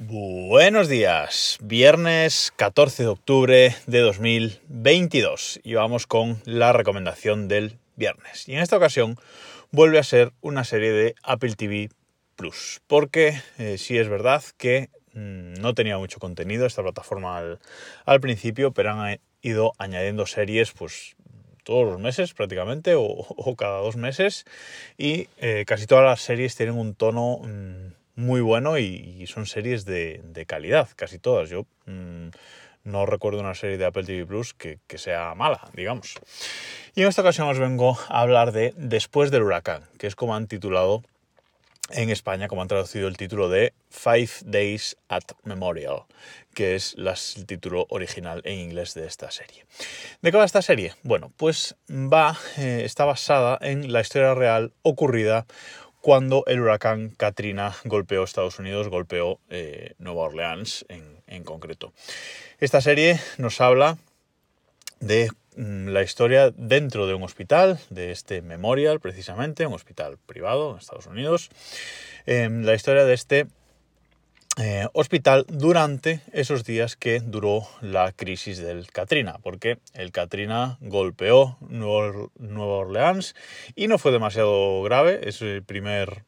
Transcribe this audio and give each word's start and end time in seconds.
Buenos 0.00 0.88
días, 0.88 1.58
viernes 1.60 2.52
14 2.54 3.02
de 3.02 3.08
octubre 3.08 3.74
de 3.88 3.98
2022 3.98 5.58
y 5.64 5.74
vamos 5.74 6.06
con 6.06 6.40
la 6.44 6.72
recomendación 6.72 7.48
del 7.48 7.78
viernes. 7.96 8.48
Y 8.48 8.52
en 8.52 8.60
esta 8.60 8.76
ocasión 8.76 9.16
vuelve 9.72 9.98
a 9.98 10.04
ser 10.04 10.32
una 10.40 10.62
serie 10.62 10.92
de 10.92 11.16
Apple 11.24 11.54
TV 11.56 11.88
Plus, 12.36 12.80
porque 12.86 13.42
eh, 13.58 13.76
sí 13.76 13.98
es 13.98 14.08
verdad 14.08 14.44
que 14.56 14.88
mm, 15.14 15.54
no 15.54 15.74
tenía 15.74 15.98
mucho 15.98 16.20
contenido 16.20 16.64
esta 16.64 16.82
plataforma 16.82 17.58
al, 18.04 18.20
principio, 18.20 18.70
pero 18.70 18.92
han 18.92 19.18
ido 19.42 19.72
añadiendo 19.78 20.26
series 20.26 20.70
pues 20.70 21.16
todos 21.64 21.84
los 21.84 21.98
meses 21.98 22.34
prácticamente 22.34 22.94
o, 22.94 23.02
o 23.04 23.56
cada 23.56 23.80
dos 23.80 23.96
meses 23.96 24.44
y 24.96 25.26
eh, 25.38 25.64
casi 25.66 25.88
todas 25.88 26.04
las 26.04 26.20
series 26.20 26.54
tienen 26.54 26.76
un 26.78 26.94
tono... 26.94 27.40
Mm, 27.42 27.87
muy 28.18 28.40
bueno 28.40 28.78
y, 28.78 29.24
son 29.28 29.46
series 29.46 29.84
de, 29.84 30.44
calidad, 30.46 30.88
casi 30.96 31.20
todas. 31.20 31.48
Yo 31.48 31.66
mm, 31.86 32.30
no 32.82 33.06
recuerdo 33.06 33.38
una 33.40 33.54
serie 33.54 33.78
de 33.78 33.86
Apple 33.86 34.02
TV 34.02 34.26
Plus 34.26 34.54
que, 34.54 34.80
sea 34.96 35.34
mala, 35.36 35.70
digamos. 35.72 36.14
Y 36.96 37.02
en 37.02 37.08
esta 37.08 37.22
ocasión 37.22 37.48
os 37.48 37.60
vengo 37.60 37.96
a 38.08 38.20
hablar 38.20 38.50
de 38.50 38.74
Después 38.76 39.30
del 39.30 39.44
huracán, 39.44 39.84
que 39.98 40.08
es 40.08 40.16
como 40.16 40.34
han 40.34 40.48
titulado 40.48 41.04
en 41.90 42.10
España, 42.10 42.48
como 42.48 42.60
han 42.60 42.68
traducido 42.68 43.06
el 43.06 43.16
título 43.16 43.48
de 43.48 43.72
Five 43.88 44.30
Days 44.44 44.96
at 45.08 45.22
Memorial, 45.44 46.02
que 46.54 46.74
es 46.74 46.96
el 46.98 47.46
título 47.46 47.86
original 47.88 48.42
en 48.44 48.58
inglés 48.58 48.94
de 48.94 49.06
esta 49.06 49.30
serie. 49.30 49.64
¿De 50.22 50.32
qué 50.32 50.36
va 50.36 50.44
esta 50.44 50.60
serie? 50.60 50.92
Bueno, 51.04 51.32
pues 51.36 51.76
va, 51.88 52.36
eh, 52.56 52.82
está 52.84 53.04
basada 53.04 53.58
en 53.62 53.92
la 53.92 54.00
historia 54.00 54.34
real 54.34 54.72
ocurrida 54.82 55.46
cuando 56.00 56.44
el 56.46 56.60
huracán 56.60 57.10
Katrina 57.10 57.74
golpeó 57.84 58.22
Estados 58.22 58.58
Unidos, 58.58 58.88
golpeó 58.88 59.40
eh, 59.50 59.94
Nueva 59.98 60.22
Orleans 60.22 60.86
en, 60.88 61.44
concreto. 61.44 61.92
Esta 62.58 62.80
serie 62.80 63.20
nos 63.36 63.60
habla 63.60 63.98
de 65.00 65.30
mm, 65.56 65.88
la 65.88 66.02
historia 66.02 66.50
dentro 66.50 67.06
de 67.06 67.14
un 67.14 67.22
hospital, 67.22 67.78
de 67.90 68.10
este 68.10 68.42
Memorial 68.42 69.00
precisamente, 69.00 69.66
un 69.66 69.74
hospital 69.74 70.18
privado 70.26 70.72
en 70.72 70.78
Estados 70.78 71.06
Unidos, 71.06 71.50
em, 72.26 72.62
la 72.64 72.74
historia 72.74 73.04
de 73.04 73.14
este 73.14 73.46
eh, 74.60 74.88
hospital 74.92 75.46
durante 75.48 76.20
esos 76.32 76.64
días 76.64 76.96
que 76.96 77.20
duró 77.20 77.68
la 77.80 78.10
crisis 78.10 78.58
del 78.58 78.90
Katrina, 78.90 79.36
porque 79.40 79.78
el 79.94 80.10
Katrina 80.10 80.78
golpeó 80.80 81.58
Nueva 81.60 82.28
Orleans 82.64 83.36
y 83.76 83.86
no 83.86 83.98
fue 83.98 84.10
demasiado 84.10 84.82
grave, 84.82 85.20
es 85.28 85.42
el 85.42 85.62
primer 85.62 86.24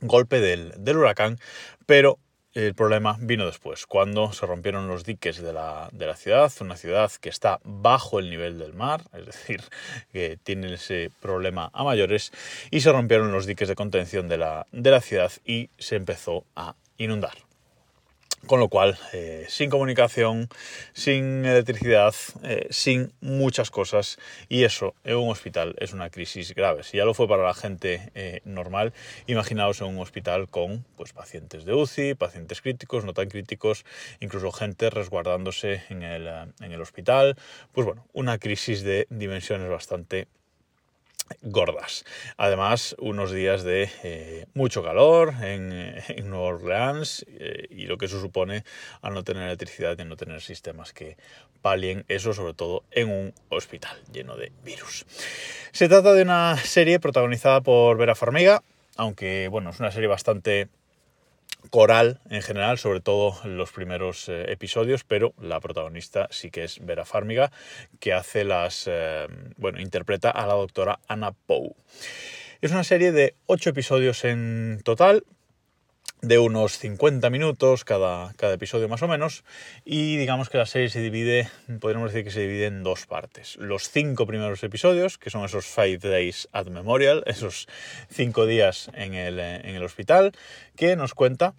golpe 0.00 0.40
del, 0.40 0.96
huracán, 0.96 1.38
pero 1.84 2.18
el 2.54 2.74
problema 2.74 3.18
vino 3.20 3.44
después, 3.44 3.84
cuando 3.86 4.32
se 4.32 4.46
rompieron 4.46 4.88
los 4.88 5.04
diques 5.04 5.42
de 5.42 5.52
la, 5.52 5.90
ciudad, 6.16 6.50
una 6.60 6.76
ciudad 6.76 7.12
que 7.20 7.28
está 7.28 7.60
bajo 7.64 8.20
el 8.20 8.30
nivel 8.30 8.58
del 8.58 8.72
mar, 8.72 9.02
es 9.12 9.26
decir, 9.26 9.62
que 10.12 10.38
tiene 10.42 10.72
ese 10.72 11.10
problema 11.20 11.68
a 11.74 11.84
mayores, 11.84 12.32
y 12.70 12.80
se 12.80 12.90
rompieron 12.90 13.32
los 13.32 13.44
diques 13.44 13.68
de 13.68 13.74
contención 13.74 14.28
de 14.28 14.38
la, 14.38 14.66
de 14.72 14.90
la 14.90 15.02
ciudad 15.02 15.32
y 15.44 15.68
se 15.78 15.96
empezó 15.96 16.44
a 16.56 16.74
inundar. 16.98 17.34
Con 18.46 18.60
lo 18.60 18.68
cual, 18.68 18.98
eh, 19.14 19.46
sin 19.48 19.70
comunicación, 19.70 20.48
sin 20.92 21.46
electricidad, 21.46 22.14
eh, 22.42 22.66
sin 22.68 23.12
muchas 23.22 23.70
cosas. 23.70 24.18
Y 24.50 24.64
eso 24.64 24.94
en 25.02 25.16
un 25.16 25.30
hospital 25.30 25.74
es 25.78 25.94
una 25.94 26.10
crisis 26.10 26.54
grave. 26.54 26.82
Si 26.82 26.98
ya 26.98 27.06
lo 27.06 27.14
fue 27.14 27.26
para 27.26 27.42
la 27.42 27.54
gente 27.54 28.10
eh, 28.14 28.42
normal, 28.44 28.92
imaginaos 29.26 29.80
en 29.80 29.86
un 29.86 29.98
hospital 29.98 30.48
con 30.50 30.84
pues, 30.96 31.14
pacientes 31.14 31.64
de 31.64 31.72
UCI, 31.72 32.14
pacientes 32.14 32.60
críticos, 32.60 33.06
no 33.06 33.14
tan 33.14 33.28
críticos, 33.28 33.86
incluso 34.20 34.52
gente 34.52 34.90
resguardándose 34.90 35.82
en 35.88 36.02
el, 36.02 36.26
en 36.26 36.72
el 36.72 36.82
hospital. 36.82 37.36
Pues 37.72 37.86
bueno, 37.86 38.06
una 38.12 38.36
crisis 38.38 38.82
de 38.82 39.06
dimensiones 39.08 39.70
bastante 39.70 40.28
gordas. 41.42 42.04
Además, 42.36 42.94
unos 42.98 43.32
días 43.32 43.62
de 43.62 43.90
eh, 44.02 44.46
mucho 44.54 44.82
calor 44.82 45.34
en, 45.42 45.72
en 46.08 46.30
Nueva 46.30 46.46
Orleans 46.46 47.24
eh, 47.28 47.66
y 47.70 47.86
lo 47.86 47.98
que 47.98 48.06
eso 48.06 48.20
supone 48.20 48.64
al 49.02 49.14
no 49.14 49.24
tener 49.24 49.44
electricidad 49.44 49.98
y 49.98 50.04
no 50.04 50.16
tener 50.16 50.40
sistemas 50.40 50.92
que 50.92 51.16
palien 51.62 52.04
eso, 52.08 52.34
sobre 52.34 52.54
todo 52.54 52.84
en 52.90 53.10
un 53.10 53.34
hospital 53.48 53.96
lleno 54.12 54.36
de 54.36 54.52
virus. 54.64 55.06
Se 55.72 55.88
trata 55.88 56.12
de 56.12 56.22
una 56.22 56.56
serie 56.58 57.00
protagonizada 57.00 57.60
por 57.62 57.96
Vera 57.96 58.14
Farmiga, 58.14 58.62
aunque 58.96 59.48
bueno, 59.48 59.70
es 59.70 59.80
una 59.80 59.90
serie 59.90 60.08
bastante 60.08 60.68
coral 61.74 62.20
en 62.30 62.40
general, 62.40 62.78
sobre 62.78 63.00
todo 63.00 63.34
los 63.48 63.72
primeros 63.72 64.28
eh, 64.28 64.44
episodios, 64.52 65.02
pero 65.02 65.34
la 65.40 65.58
protagonista 65.58 66.28
sí 66.30 66.52
que 66.52 66.62
es 66.62 66.78
Vera 66.78 67.04
Farmiga, 67.04 67.50
que 67.98 68.12
hace 68.12 68.44
las, 68.44 68.84
eh, 68.86 69.26
bueno, 69.56 69.80
interpreta 69.80 70.30
a 70.30 70.46
la 70.46 70.54
doctora 70.54 71.00
Anna 71.08 71.32
Poe. 71.32 71.74
Es 72.60 72.70
una 72.70 72.84
serie 72.84 73.10
de 73.10 73.34
ocho 73.46 73.70
episodios 73.70 74.24
en 74.24 74.82
total, 74.84 75.24
de 76.22 76.38
unos 76.38 76.78
50 76.78 77.28
minutos 77.28 77.84
cada, 77.84 78.32
cada, 78.34 78.54
episodio 78.54 78.88
más 78.88 79.02
o 79.02 79.08
menos 79.08 79.44
y 79.84 80.16
digamos 80.16 80.48
que 80.48 80.58
la 80.58 80.66
serie 80.66 80.88
se 80.88 81.00
divide, 81.00 81.50
podríamos 81.80 82.12
decir 82.12 82.24
que 82.24 82.30
se 82.30 82.40
divide 82.40 82.66
en 82.66 82.84
dos 82.84 83.06
partes. 83.06 83.56
Los 83.56 83.90
cinco 83.90 84.26
primeros 84.26 84.62
episodios, 84.62 85.18
que 85.18 85.30
son 85.30 85.44
esos 85.44 85.66
Five 85.66 85.98
Days 85.98 86.48
at 86.52 86.66
Memorial, 86.68 87.24
esos 87.26 87.66
cinco 88.08 88.46
días 88.46 88.90
en 88.94 89.14
el, 89.14 89.40
en 89.40 89.74
el 89.74 89.82
hospital, 89.82 90.32
que 90.76 90.96
nos 90.96 91.14
cuenta 91.14 91.54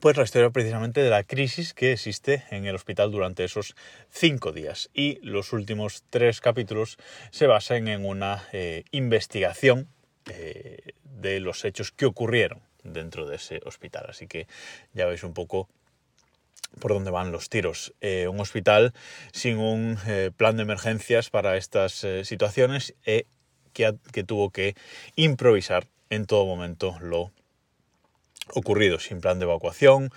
pues 0.00 0.16
la 0.16 0.24
historia 0.24 0.50
precisamente 0.50 1.02
de 1.02 1.10
la 1.10 1.24
crisis 1.24 1.72
que 1.72 1.92
existe 1.92 2.44
en 2.50 2.66
el 2.66 2.74
hospital 2.74 3.10
durante 3.10 3.44
esos 3.44 3.74
cinco 4.10 4.52
días. 4.52 4.90
Y 4.92 5.18
los 5.22 5.52
últimos 5.52 6.04
tres 6.10 6.40
capítulos 6.40 6.98
se 7.30 7.46
basan 7.46 7.88
en 7.88 8.04
una 8.04 8.44
eh, 8.52 8.84
investigación 8.90 9.88
eh, 10.30 10.92
de 11.02 11.40
los 11.40 11.64
hechos 11.64 11.92
que 11.92 12.06
ocurrieron 12.06 12.60
dentro 12.82 13.26
de 13.26 13.36
ese 13.36 13.60
hospital. 13.64 14.06
Así 14.08 14.26
que 14.26 14.46
ya 14.92 15.06
veis 15.06 15.24
un 15.24 15.34
poco 15.34 15.68
por 16.78 16.92
dónde 16.92 17.10
van 17.10 17.32
los 17.32 17.48
tiros. 17.48 17.94
Eh, 18.00 18.28
un 18.28 18.40
hospital 18.40 18.92
sin 19.32 19.58
un 19.58 19.98
plan 20.36 20.56
de 20.56 20.62
emergencias 20.62 21.30
para 21.30 21.56
estas 21.56 22.06
situaciones 22.24 22.94
que, 23.72 23.94
que, 24.12 24.24
tuvo 24.24 24.50
que 24.50 24.74
improvisar 25.14 25.86
en 26.10 26.26
todo 26.26 26.44
momento 26.44 26.98
lo 27.00 27.32
ocurrido, 28.54 28.98
sin 28.98 29.20
plan 29.20 29.38
de 29.38 29.44
evacuación, 29.44 30.10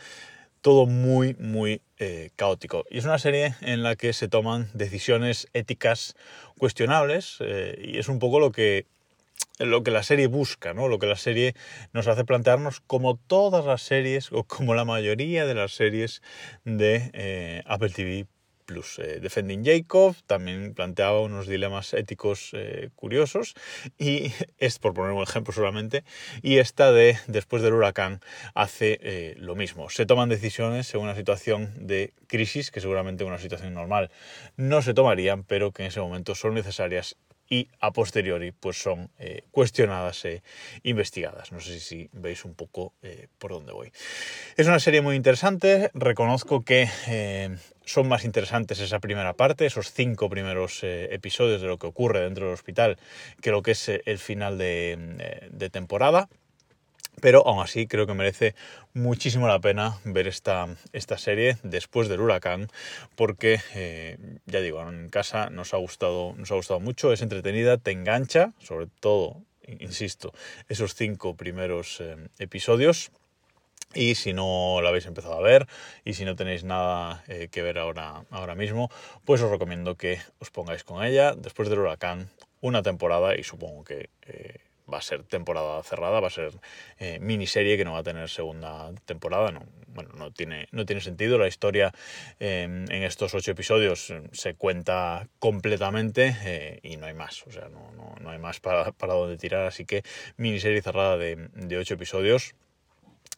todo 0.61 0.85
muy, 0.85 1.35
muy 1.39 1.81
caótico. 2.35 2.85
Y 2.89 2.97
es 2.97 3.05
una 3.05 3.19
serie 3.19 3.55
en 3.61 3.83
la 3.83 3.95
que 3.95 4.13
se 4.13 4.27
toman 4.27 4.69
decisiones 4.73 5.47
éticas 5.53 6.15
cuestionables 6.57 7.39
y 7.81 7.97
es 7.97 8.09
un 8.09 8.19
poco 8.19 8.39
lo 8.39 8.51
que 8.51 8.85
lo 9.59 9.83
que 9.83 9.91
la 9.91 10.03
serie 10.03 10.27
busca, 10.27 10.73
¿no? 10.73 10.87
Lo 10.87 10.99
que 10.99 11.07
la 11.07 11.17
serie 11.17 11.53
nos 11.93 12.07
hace 12.07 12.23
plantearnos 12.23 12.79
como 12.79 13.17
todas 13.17 13.65
las 13.65 13.81
series 13.81 14.31
o 14.31 14.43
como 14.43 14.73
la 14.73 14.85
mayoría 14.85 15.45
de 15.45 15.53
las 15.53 15.73
series 15.73 16.21
de 16.63 17.11
eh, 17.13 17.63
Apple 17.65 17.89
TV 17.89 18.25
Plus. 18.69 18.99
Eh, 18.99 19.19
Defending 19.19 19.65
Jacob 19.65 20.15
también 20.27 20.75
planteaba 20.75 21.21
unos 21.21 21.47
dilemas 21.47 21.95
éticos 21.95 22.51
eh, 22.53 22.89
curiosos 22.95 23.55
y 23.97 24.31
es 24.59 24.77
por 24.77 24.93
poner 24.93 25.13
un 25.13 25.23
ejemplo 25.23 25.51
solamente 25.51 26.03
y 26.43 26.57
esta 26.59 26.91
de 26.91 27.17
Después 27.25 27.63
del 27.63 27.73
huracán 27.73 28.19
hace 28.53 29.35
lo 29.37 29.55
mismo. 29.55 29.89
Se 29.89 30.05
toman 30.05 30.29
decisiones 30.29 30.93
en 30.93 31.01
una 31.01 31.15
situación 31.15 31.73
de 31.87 32.13
crisis 32.27 32.69
que 32.69 32.79
seguramente 32.79 33.23
en 33.23 33.29
una 33.29 33.39
situación 33.39 33.73
normal 33.73 34.11
no 34.55 34.83
se 34.83 34.93
tomarían 34.93 35.43
pero 35.43 35.71
que 35.71 35.83
en 35.83 35.87
ese 35.87 35.99
momento 35.99 36.35
son 36.35 36.53
necesarias 36.53 37.17
y 37.49 37.67
a 37.79 37.91
posteriori 37.91 38.51
pues 38.51 38.81
son 38.81 39.09
eh, 39.17 39.43
cuestionadas 39.51 40.23
e 40.25 40.43
investigadas. 40.83 41.51
No 41.51 41.59
sé 41.59 41.79
si 41.79 42.09
veis 42.13 42.45
un 42.45 42.53
poco 42.53 42.93
eh, 43.01 43.27
por 43.37 43.51
dónde 43.51 43.73
voy. 43.73 43.91
Es 44.55 44.67
una 44.67 44.79
serie 44.79 45.01
muy 45.01 45.15
interesante, 45.15 45.89
reconozco 45.93 46.63
que 46.63 46.87
eh, 47.07 47.57
son 47.83 48.07
más 48.07 48.23
interesantes 48.23 48.79
esa 48.79 48.99
primera 48.99 49.33
parte, 49.33 49.65
esos 49.65 49.91
cinco 49.91 50.29
primeros 50.29 50.83
episodios 50.83 51.61
de 51.61 51.67
lo 51.67 51.79
que 51.79 51.87
ocurre 51.87 52.21
dentro 52.21 52.45
del 52.45 52.53
hospital, 52.53 52.97
que 53.41 53.51
lo 53.51 53.63
que 53.63 53.71
es 53.71 53.89
el 53.89 54.19
final 54.19 54.59
de 54.59 55.69
temporada 55.71 56.29
pero 57.21 57.45
aún 57.47 57.61
así 57.61 57.87
creo 57.87 58.07
que 58.07 58.13
merece 58.13 58.55
muchísimo 58.93 59.47
la 59.47 59.59
pena 59.59 59.97
ver 60.03 60.27
esta, 60.27 60.67
esta 60.93 61.17
serie 61.17 61.57
después 61.63 62.07
del 62.07 62.21
huracán, 62.21 62.67
porque 63.15 63.59
eh, 63.75 64.17
ya 64.45 64.61
digo, 64.61 64.81
en 64.87 65.09
casa 65.09 65.49
nos 65.49 65.73
ha, 65.73 65.77
gustado, 65.77 66.33
nos 66.37 66.51
ha 66.51 66.55
gustado 66.55 66.79
mucho, 66.79 67.13
es 67.13 67.21
entretenida, 67.21 67.77
te 67.77 67.91
engancha, 67.91 68.53
sobre 68.59 68.87
todo, 68.99 69.41
insisto, 69.67 70.33
esos 70.67 70.95
cinco 70.95 71.35
primeros 71.35 72.01
eh, 72.01 72.15
episodios. 72.39 73.11
Y 73.95 74.13
si 74.13 74.33
no 74.33 74.81
la 74.83 74.89
habéis 74.89 75.07
empezado 75.07 75.33
a 75.33 75.41
ver 75.41 75.65
y 76.05 76.13
si 76.13 76.23
no 76.23 76.35
tenéis 76.35 76.63
nada 76.63 77.23
eh, 77.27 77.47
que 77.49 77.63
ver 77.63 77.79
ahora, 77.79 78.23
ahora 78.29 78.53
mismo, 78.53 78.91
pues 79.25 79.41
os 79.41 79.49
recomiendo 79.49 79.95
que 79.95 80.19
os 80.37 80.51
pongáis 80.51 80.83
con 80.83 81.03
ella 81.03 81.33
después 81.33 81.69
del 81.69 81.79
huracán 81.79 82.29
una 82.61 82.83
temporada 82.83 83.35
y 83.35 83.43
supongo 83.43 83.83
que 83.83 84.11
va 84.91 84.99
a 84.99 85.01
ser 85.01 85.23
temporada 85.23 85.81
cerrada, 85.83 86.19
va 86.19 86.27
a 86.27 86.31
ser 86.31 86.51
eh, 86.97 87.19
miniserie 87.19 87.77
que 87.77 87.85
no 87.85 87.93
va 87.93 87.99
a 87.99 88.03
tener 88.03 88.29
segunda 88.29 88.91
temporada. 89.05 89.51
No, 89.51 89.63
bueno, 89.87 90.11
no 90.15 90.31
tiene, 90.31 90.67
no 90.71 90.85
tiene 90.85 91.01
sentido. 91.01 91.37
La 91.37 91.47
historia 91.47 91.93
em, 92.39 92.85
en 92.91 93.03
estos 93.03 93.33
ocho 93.33 93.51
episodios 93.51 94.09
em, 94.09 94.27
se 94.31 94.55
cuenta 94.55 95.27
completamente 95.39 96.35
eh, 96.43 96.79
y 96.83 96.97
no 96.97 97.05
hay 97.05 97.13
más. 97.13 97.45
O 97.47 97.51
sea, 97.51 97.69
no, 97.69 97.91
no, 97.91 98.15
no 98.19 98.29
hay 98.29 98.39
más 98.39 98.59
para, 98.59 98.91
para 98.91 99.13
donde 99.13 99.37
tirar. 99.37 99.65
Así 99.65 99.85
que 99.85 100.03
miniserie 100.37 100.81
cerrada 100.81 101.17
de, 101.17 101.35
de 101.53 101.77
ocho 101.77 101.93
episodios 101.93 102.55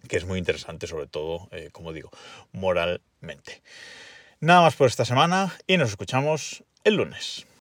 que 0.08 0.18
es 0.18 0.26
muy 0.26 0.40
interesante, 0.40 0.88
sobre 0.88 1.08
todo, 1.08 1.48
eh, 1.52 1.70
como 1.72 1.94
digo, 1.94 2.10
moralmente. 2.52 3.62
Nada 4.40 4.62
más 4.62 4.76
por 4.76 4.88
esta 4.88 5.06
semana 5.06 5.56
y 5.68 5.78
nos 5.78 5.90
escuchamos 5.90 6.64
el 6.84 6.96
lunes. 6.96 7.46